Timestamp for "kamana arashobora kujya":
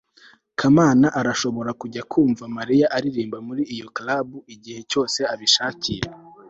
0.59-2.01